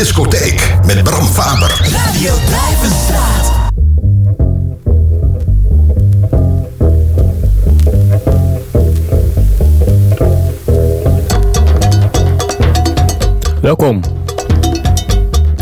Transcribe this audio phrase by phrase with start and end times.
[0.00, 1.90] discotheek met Bram Faber.
[1.92, 3.52] Radio Blijvenstraat.
[13.60, 14.00] Welkom.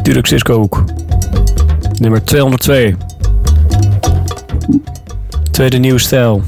[0.03, 0.85] Turk Cisco Hoek.
[1.99, 2.97] Nummer 202.
[5.51, 6.43] Tweede nieuwe stijl.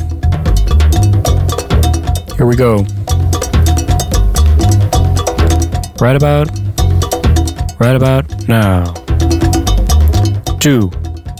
[2.37, 2.85] Here we go.
[5.97, 6.60] Right about
[7.81, 8.93] right about now.
[10.61, 10.89] Two,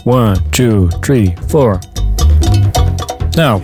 [0.03, 1.79] one, two, three, four.
[3.37, 3.61] Now.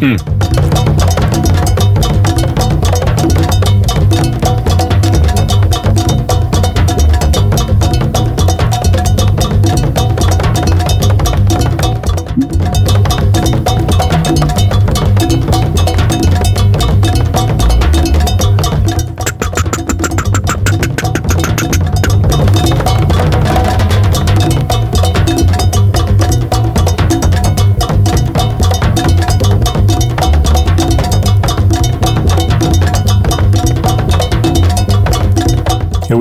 [0.00, 0.27] Mm.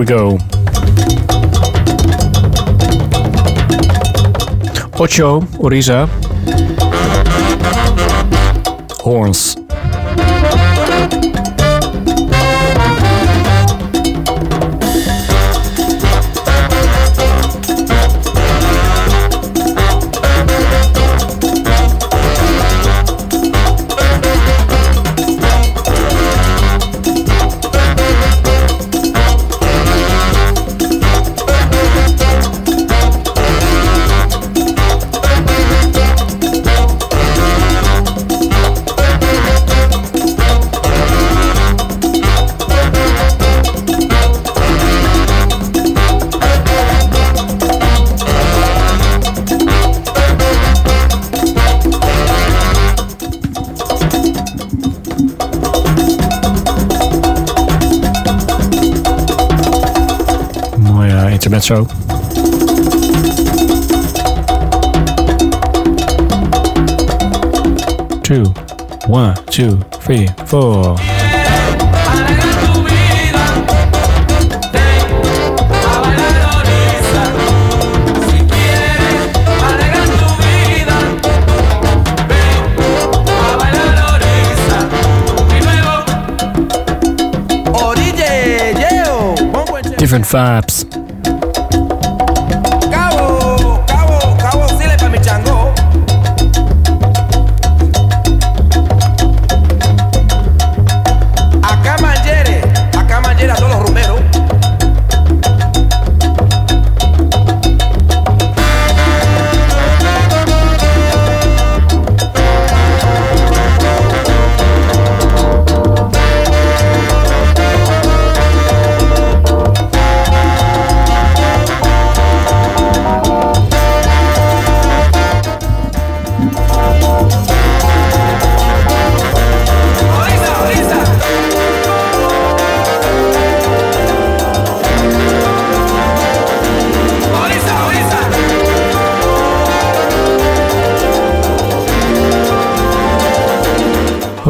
[0.07, 0.38] go.
[4.97, 6.07] Ocho, Oriza.
[61.67, 61.83] show.
[68.23, 68.45] Two,
[69.07, 70.95] one, two, three, four.
[89.97, 91.06] different vibes.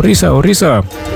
[0.08, 1.07] Risa, o Risa.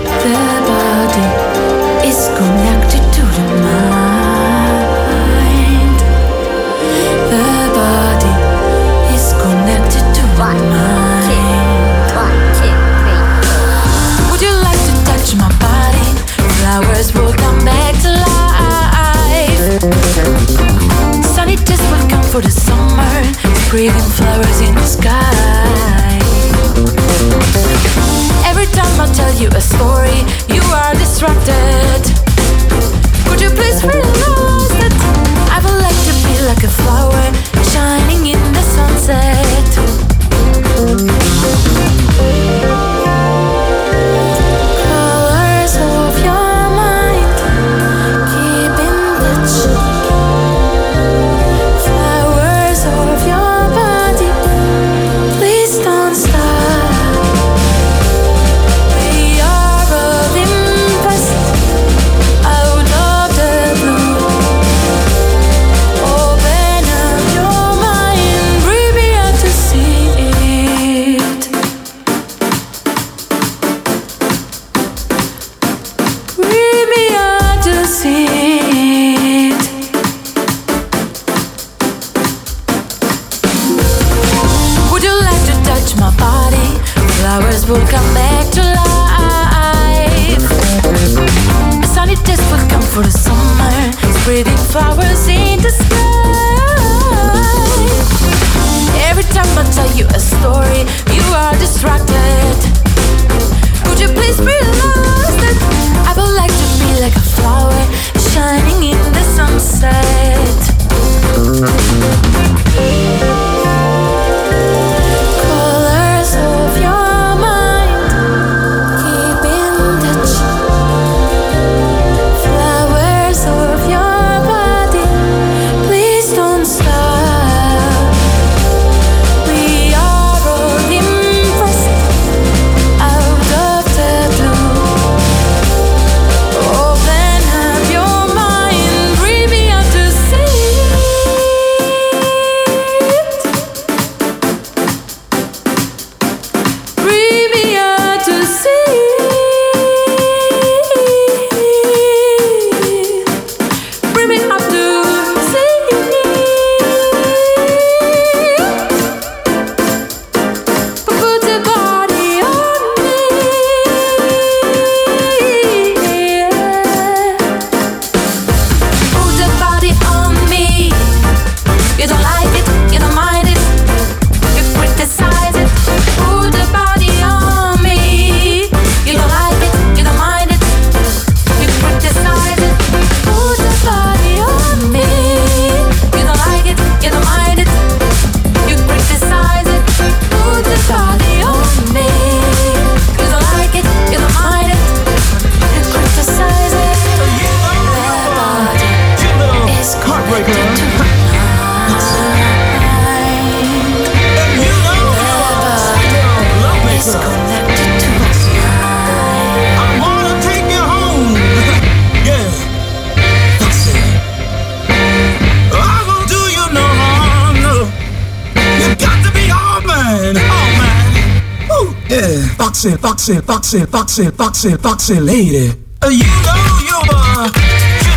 [224.12, 225.72] Boxy, boxy toxic lady.
[226.04, 227.48] You know you're a,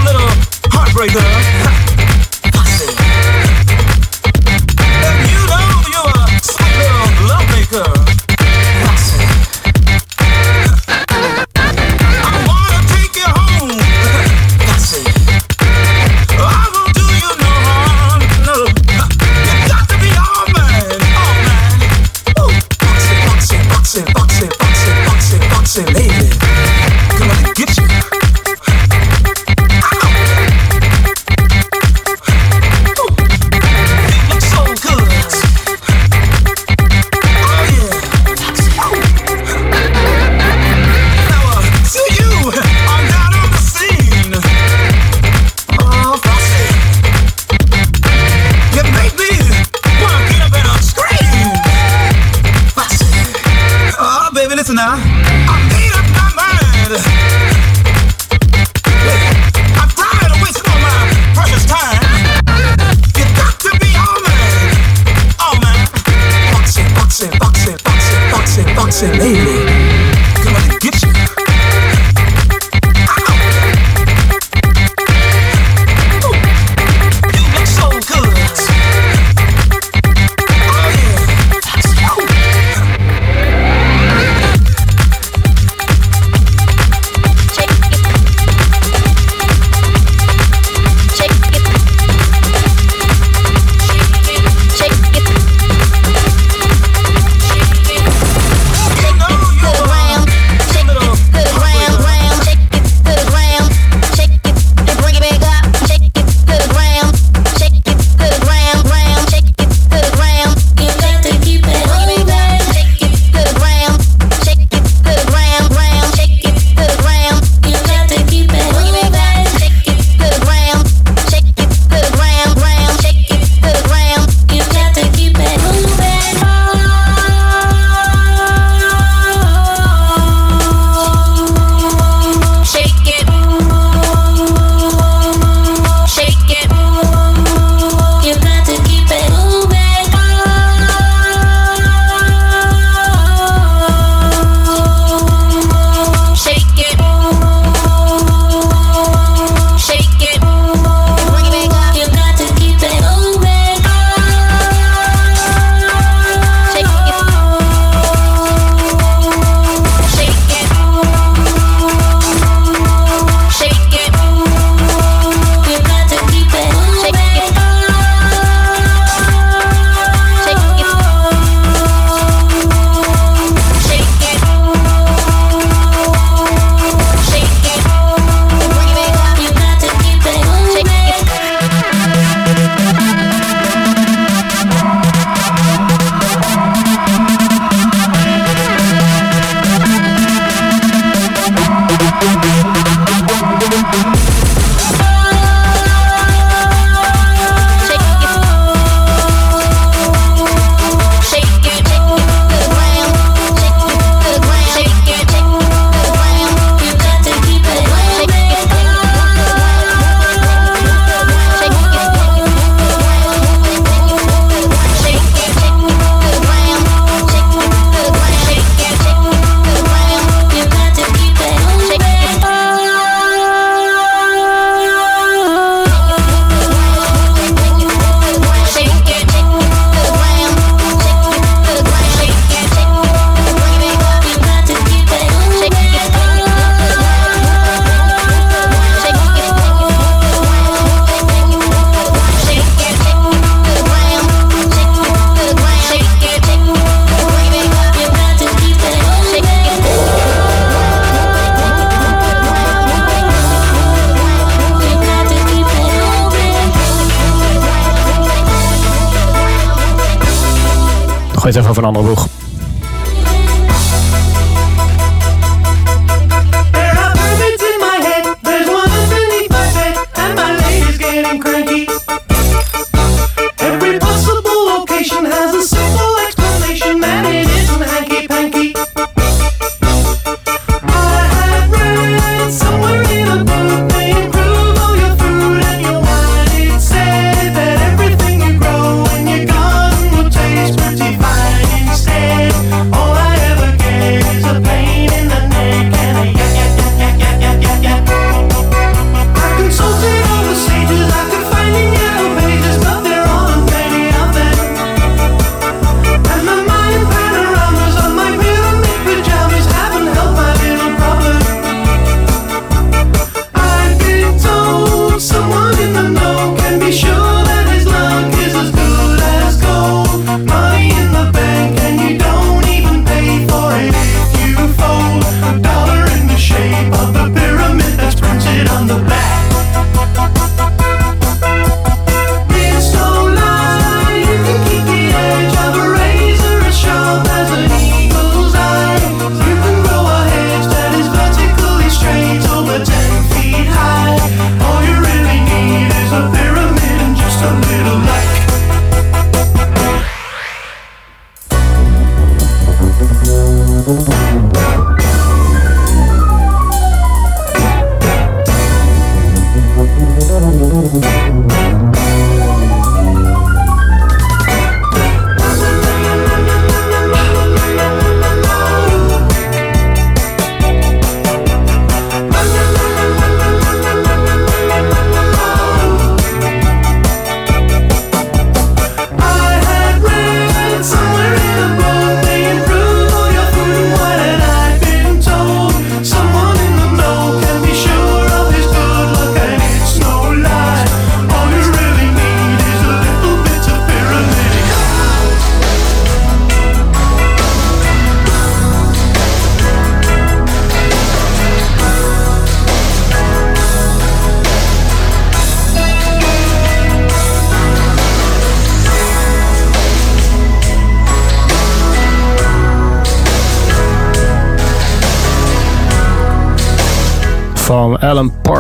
[0.04, 0.26] little
[0.74, 1.43] heartbreaker.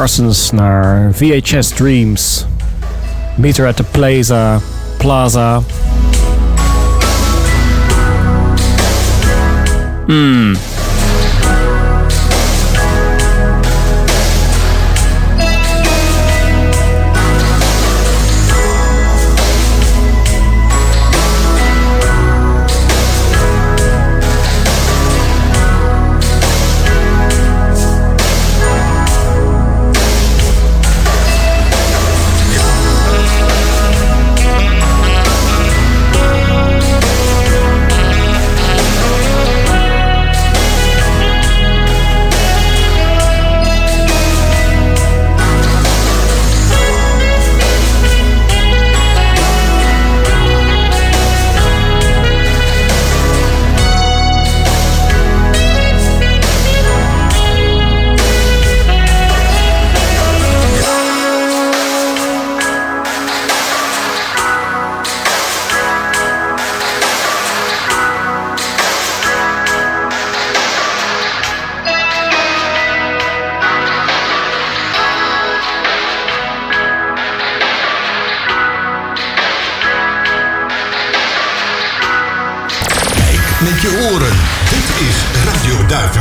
[0.04, 2.46] Parsons naar VHS Dreams.
[3.36, 4.60] Meet her at the Plaza.
[4.98, 5.62] Plaza.
[10.06, 10.73] Hmm.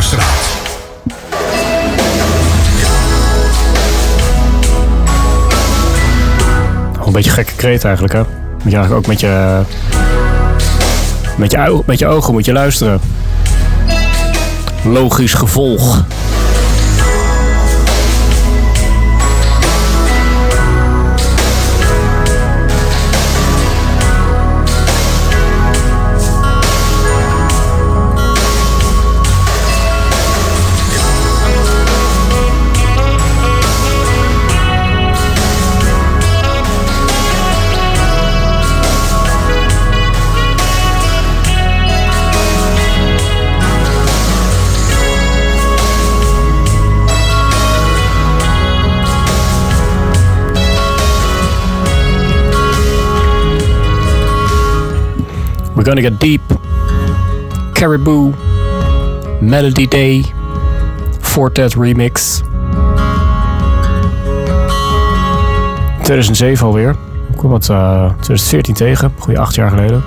[0.04, 0.52] Kerkstraat.
[7.06, 8.20] Een beetje gekke kreet eigenlijk, hè?
[8.64, 9.62] Moet je eigenlijk ook met je,
[11.38, 13.00] met je, met je ogen moet je luisteren.
[14.84, 16.06] Logisch gevolg.
[55.84, 56.41] We're Gonna Get Deep,
[57.74, 58.34] Caribou,
[59.41, 60.24] Melody Day,
[61.19, 62.41] Fortet Remix.
[66.04, 66.96] 2007 alweer.
[67.30, 70.04] Ik kom wat eh, 2014 tegen, goede acht jaar geleden.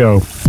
[0.00, 0.39] go.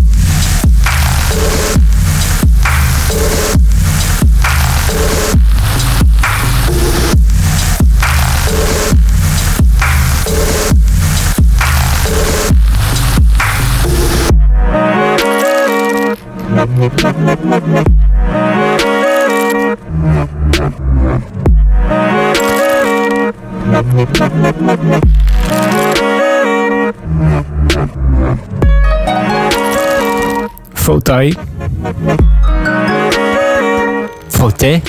[34.61, 34.81] Fauteuil.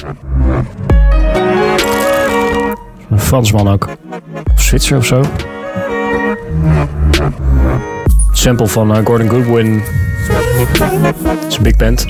[3.11, 3.89] Een Fransman ook.
[4.55, 5.23] Of Zwitser of zo.
[8.33, 9.83] Sample van eh, Gordon Goodwin.
[11.23, 12.07] Het is een big band.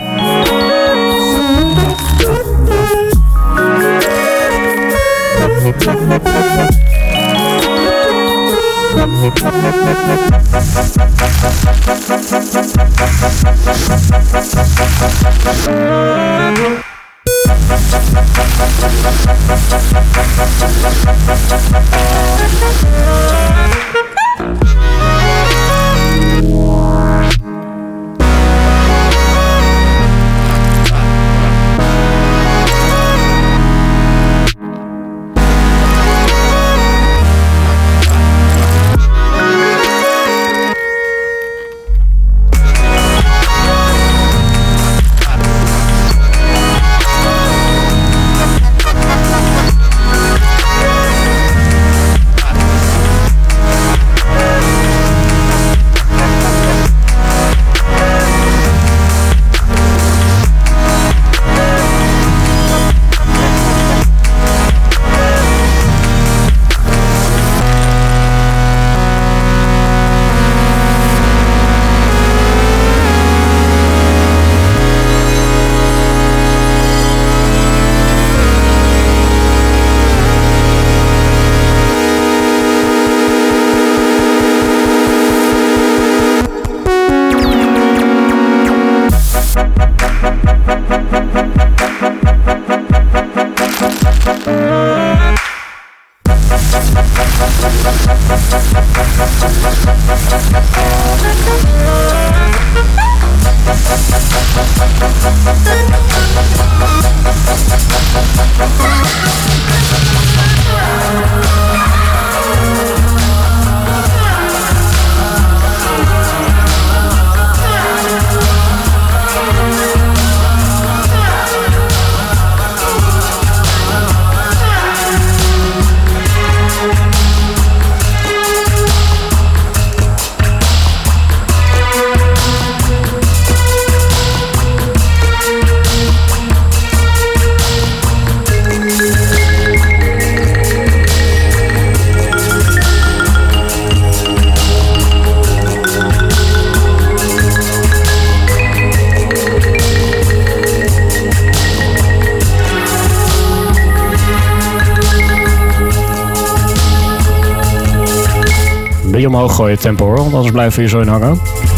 [160.43, 161.72] Anders blijven we hier zo in hangen.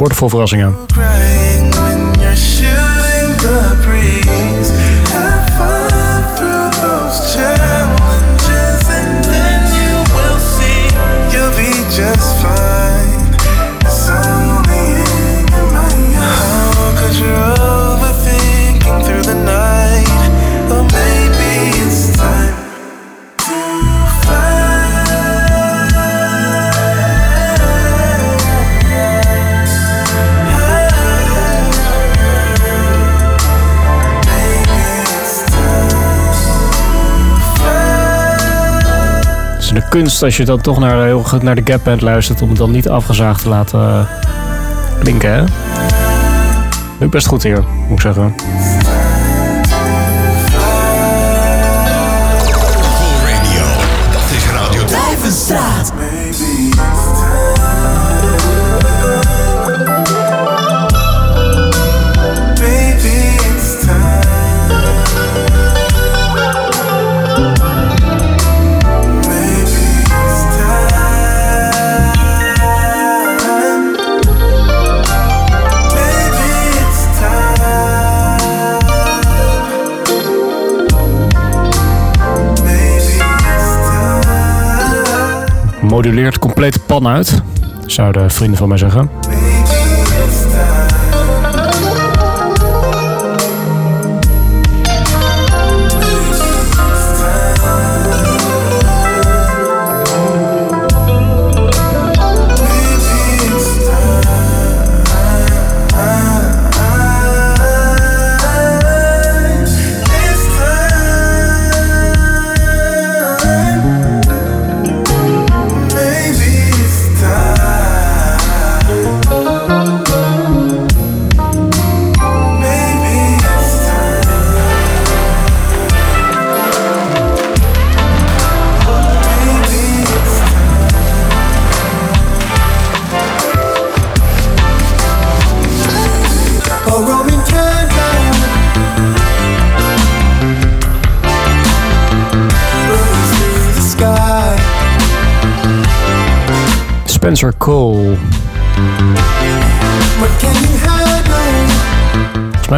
[0.00, 0.76] bord verrassingen.
[39.90, 42.58] kunst als je dan toch naar, heel goed naar de Gap Band luistert om het
[42.58, 44.06] dan niet afgezaagd te laten eh,
[44.98, 45.48] klinken.
[46.98, 47.08] Hè?
[47.08, 48.34] Best goed hier, moet ik zeggen.
[53.24, 53.64] Radio,
[54.12, 55.89] dat is Radio
[86.00, 87.42] moduleert compleet pan uit,
[87.86, 89.19] zouden vrienden van mij zeggen.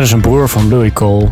[0.02, 1.28] is een broer van Louis Cole.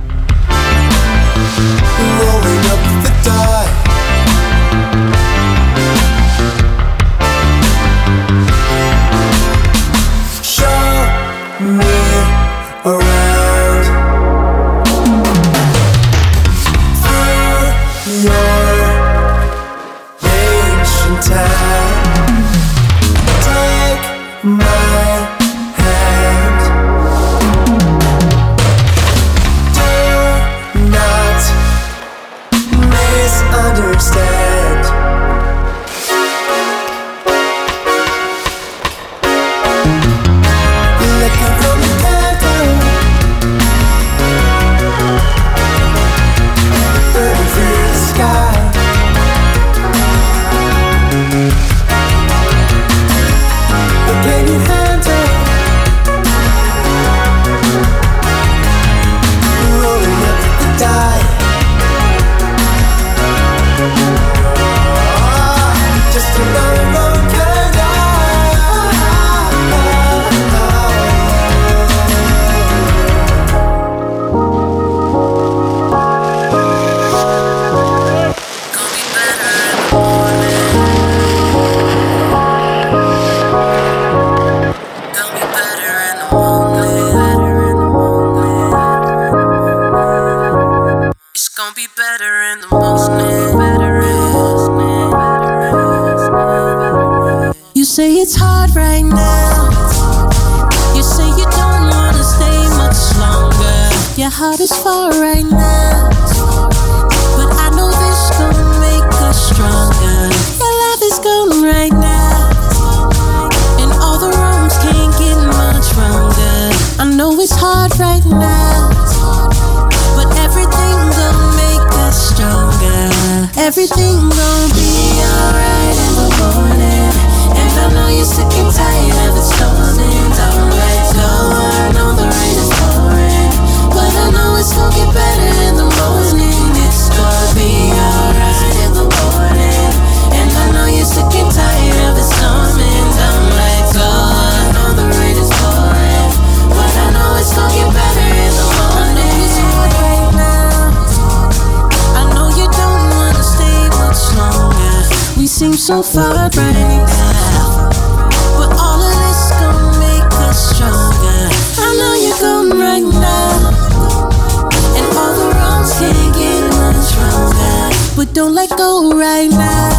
[168.33, 169.91] don't let go right now.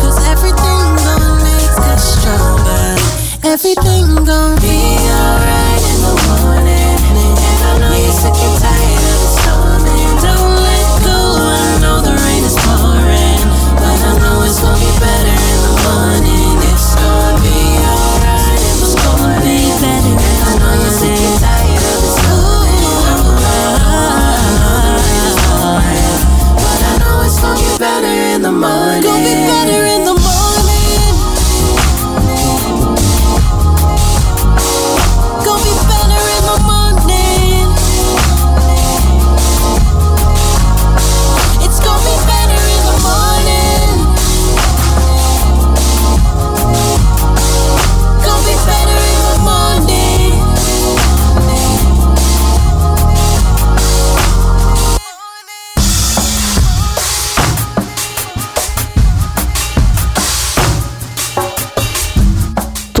[0.00, 2.96] Cause everything gon' make us stronger.
[3.44, 6.98] Everything gon' be alright in the morning.
[7.20, 8.75] And I know you're sick and tired.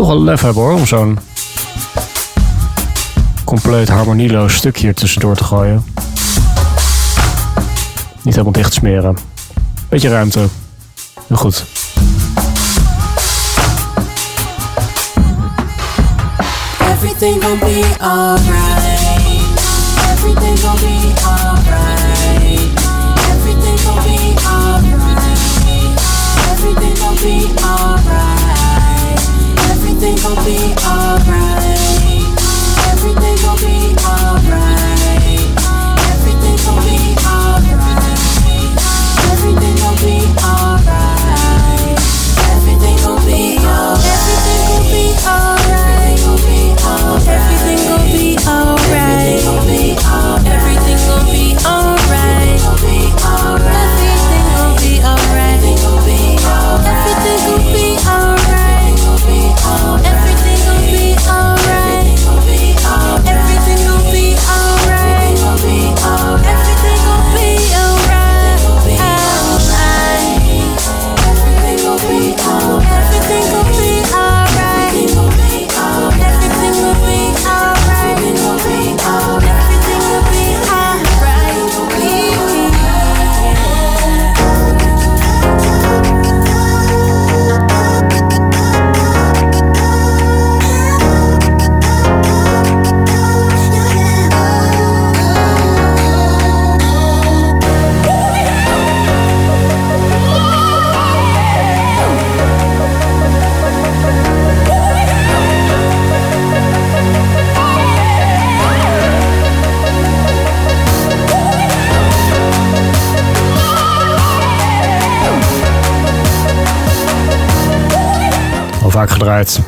[0.06, 1.18] Een lef hebben hoor, om zo'n
[3.44, 5.84] compleet harmonieloos stukje tussendoor te gooien.
[8.22, 9.16] Niet helemaal dicht smeren.
[9.88, 10.48] Beetje ruimte.
[11.26, 11.64] Heel goed.
[16.78, 17.84] Gonna be
[20.60, 21.55] gonna be.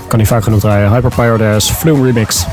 [0.09, 0.93] Kan niet vaak genoeg draaien.
[0.93, 2.47] Hyper PyroDas, Flume Remix.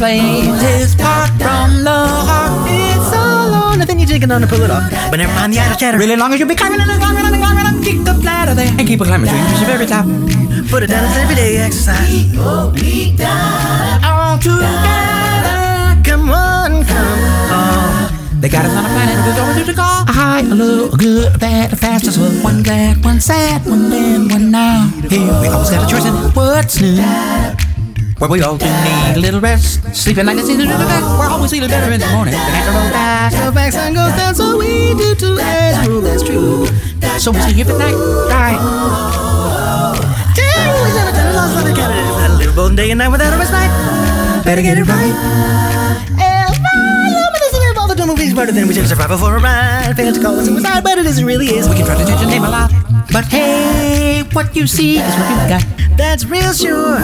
[0.00, 2.70] In the whole his part from the heart.
[2.70, 3.48] It's so
[3.80, 4.90] and then you take it on and pull it off.
[5.10, 5.98] But never mind the outer chatter.
[5.98, 8.72] Really long as you'll be climbing and climbing and climbing and kick the ladder there
[8.78, 10.06] and keep a climbing till you reach the very top.
[10.70, 12.08] Put it down as everyday exercise.
[12.10, 14.04] People be down.
[14.04, 17.20] All together, come on, come
[17.50, 18.40] on.
[18.40, 20.02] They got us on a planet with over to call.
[20.06, 22.30] A high, a low, a good, a bad, a fast, slow.
[22.42, 24.90] One glad, one sad, one then, one now.
[25.08, 26.94] Here we always got a choice in what's new.
[28.18, 29.78] Where we all do need a little rest.
[29.94, 31.06] Sleeping like it's in the best.
[31.18, 32.34] We're always feeling better in the morning.
[32.34, 34.34] Then after back, go back, sun goes down.
[34.34, 35.38] So we do too.
[35.38, 36.66] As a rule, that's true.
[37.22, 37.94] So we sleep at night.
[38.26, 38.58] Right.
[40.34, 42.10] Damn, we never done a lost other candidate.
[42.18, 43.70] Had a little bone day and night without a rest night.
[44.44, 45.14] Better get it right.
[46.18, 49.36] If I am this live all the dumb movies better than we should survive for
[49.36, 49.94] a ride.
[49.94, 51.68] Fans call it suicide, but it isn't really is.
[51.68, 52.72] We can try to change the name a lot.
[53.12, 55.64] But hey, what you see is what you got.
[55.96, 56.98] That's real sure.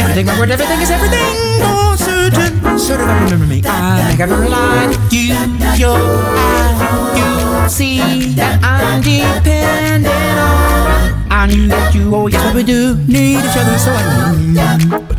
[0.00, 1.20] Everything, my word, everything is everything.
[1.62, 3.62] Oh, certain, certain, I remember me.
[3.64, 4.92] I make every line.
[5.10, 5.36] You,
[5.76, 11.30] your eye, you see that I'm dependent on.
[11.30, 15.09] I that you, oh yes, what we do need each other, so I.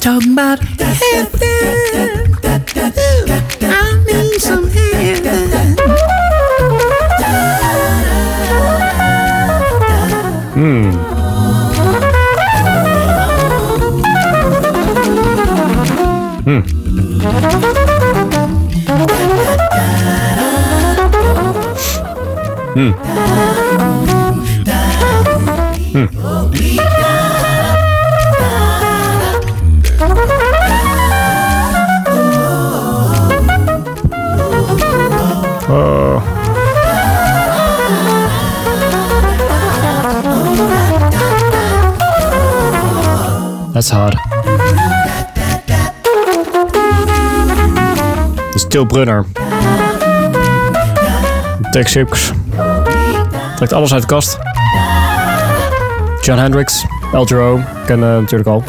[0.00, 2.29] Talking about heaven.
[43.80, 44.12] That's hard.
[48.52, 49.24] De Stil Brunner.
[51.70, 52.32] Tex Hicks.
[53.56, 54.38] Trekt alles uit de kast.
[56.20, 56.84] John Hendricks.
[57.12, 57.60] El Giro.
[57.86, 58.64] Kennen natuurlijk al.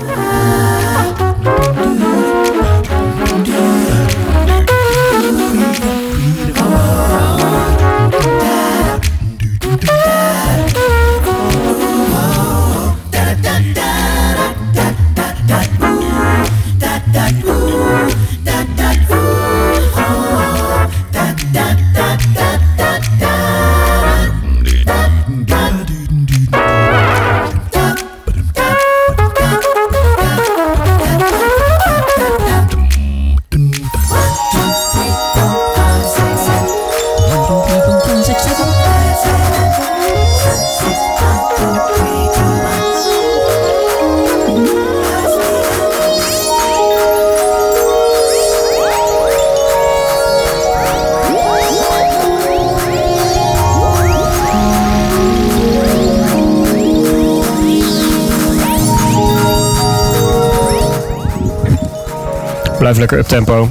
[62.91, 63.69] Blijf lekker up tempo.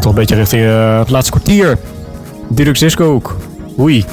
[0.00, 1.78] Toch een beetje richting eh, het laatste kwartier.
[2.48, 3.36] Deluxe Disco ook.
[3.78, 4.04] Oei.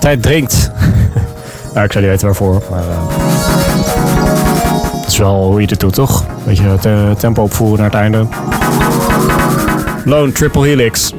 [0.00, 0.70] Tijd dringt.
[1.74, 2.62] ja, ik zou niet weten waarvoor.
[2.70, 2.86] Maar, eh,
[5.00, 6.24] het is wel hoe je dit doet, toch?
[6.44, 8.26] Weet je, het eh, tempo opvoeren naar het einde.
[10.04, 11.12] Lone Triple Helix.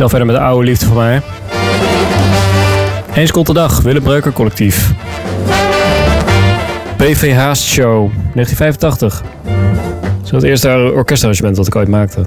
[0.00, 1.20] Snel verder met de oude liefde van mij.
[3.14, 4.92] Eens komt de dag, Willem Breuker collectief.
[6.96, 9.22] PV Haast Show, 1985.
[9.42, 12.26] Dat is het eerste orkestarrangement dat ik ooit maakte.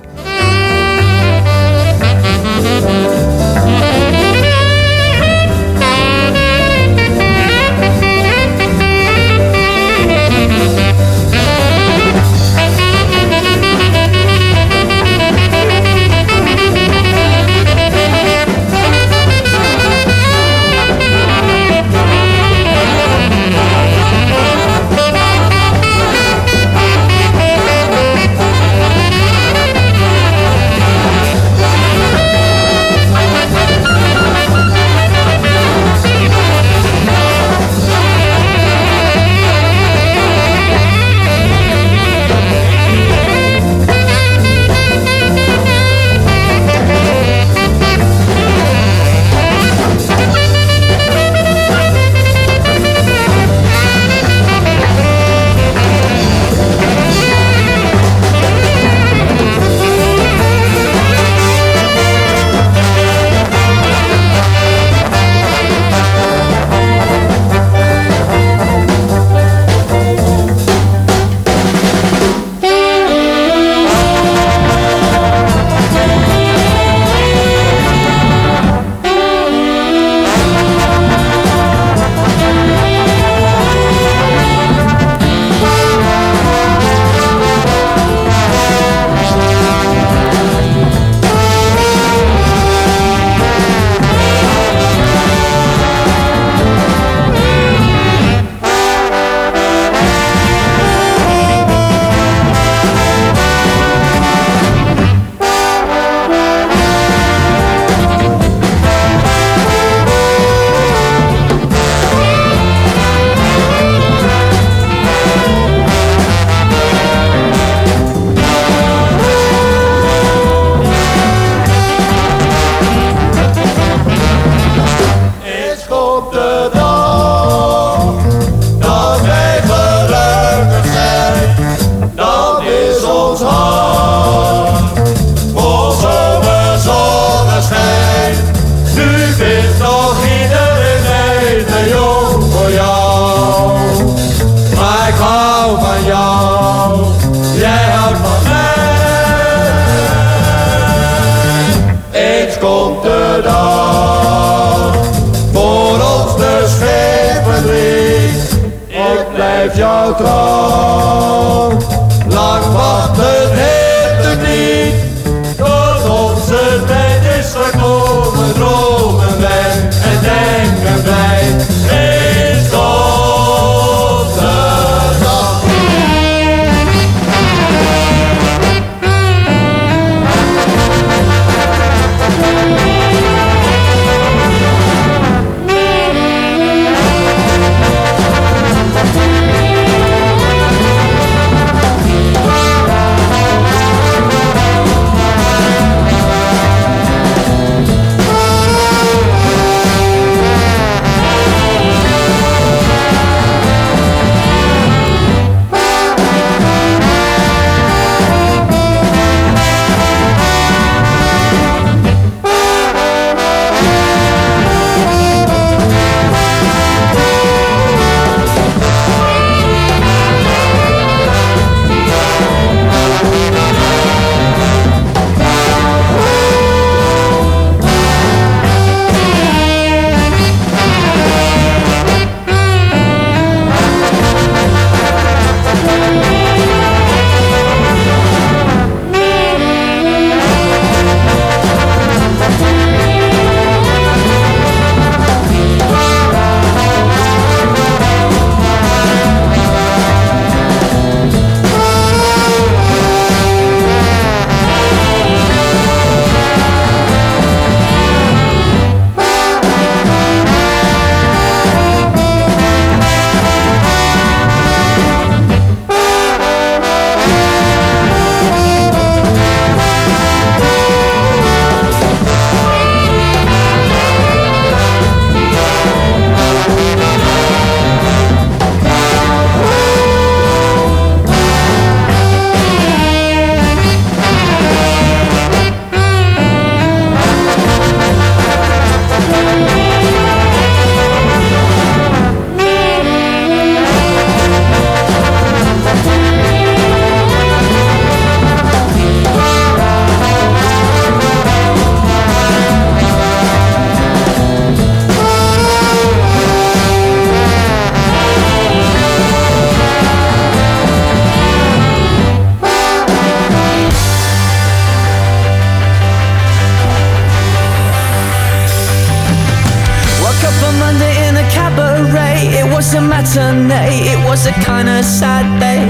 [323.14, 324.09] Matinee.
[324.14, 325.82] It was a kind of sad day.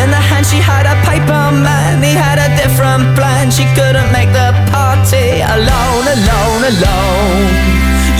[0.00, 2.02] In the hand she had a paper man.
[2.02, 3.50] He had a different plan.
[3.50, 7.46] She couldn't make the party alone, alone, alone.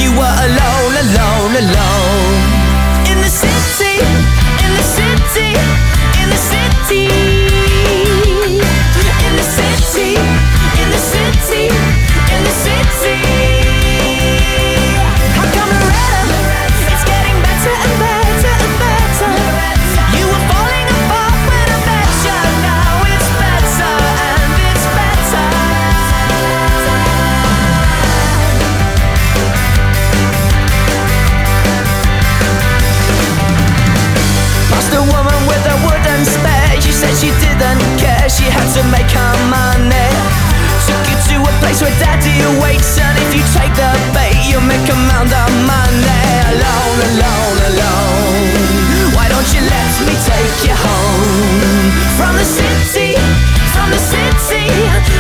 [0.03, 2.60] You were alone, alone, alone.
[37.61, 38.25] Didn't care.
[38.29, 40.09] She had to make her money.
[40.89, 42.97] Took you to a place where daddy waits.
[42.97, 46.25] And if you take the bait, you'll make a mound of money.
[46.57, 49.13] Alone, alone, alone.
[49.15, 51.93] Why don't you let me take you home?
[52.17, 53.21] From the city,
[53.77, 54.65] from the city,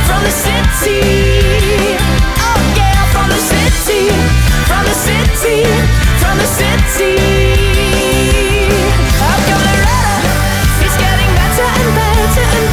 [0.09, 1.01] from the city.
[2.41, 4.09] Oh yeah, from the city,
[4.64, 5.59] from the city,
[6.18, 7.49] from the city.
[12.41, 12.69] to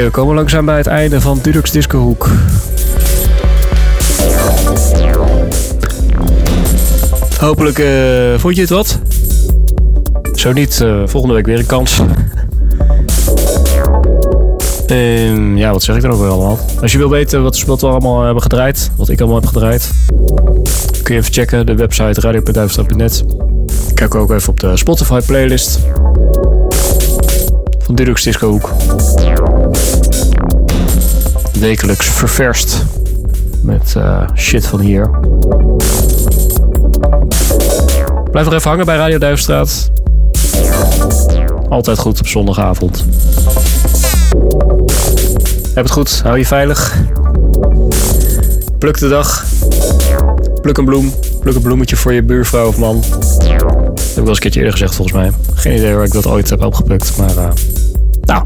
[0.00, 2.28] we komen langzaam bij het einde van Dudux Discohoek.
[7.38, 8.98] Hopelijk eh, vond je het wat.
[10.34, 12.00] Zo niet, eh, volgende week weer een kans.
[14.86, 16.58] Ehm, ja, wat zeg ik dan ook weer allemaal?
[16.80, 19.90] Als je wil weten wat, wat we allemaal hebben gedraaid, wat ik allemaal heb gedraaid,
[21.02, 23.24] kun je even checken de website radio.duivenstraat.net.
[23.94, 25.80] Kijk ook even op de Spotify playlist
[27.78, 28.70] van Dudux Discohoek.
[31.62, 32.84] Wekelijks ververst
[33.60, 35.10] met eh, shit van hier.
[38.30, 39.90] Blijf nog even hangen bij Radio Duifstraat.
[41.68, 43.04] Altijd goed op zondagavond.
[45.74, 46.96] Heb het goed, hou je veilig.
[48.78, 49.44] Pluk de dag.
[50.60, 51.12] Pluk een bloem.
[51.40, 53.00] Pluk een bloemetje voor je buurvrouw of man.
[53.00, 55.30] Dat heb ik wel eens een keertje eerder gezegd volgens mij.
[55.54, 57.16] Geen idee waar ik dat ooit heb opgeplukt.
[57.16, 57.48] Maar eh,
[58.20, 58.44] nou,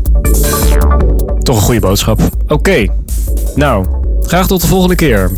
[1.42, 2.20] toch een goede boodschap.
[2.48, 2.86] Oké,
[3.56, 3.86] nou,
[4.20, 5.30] graag tot de volgende keer.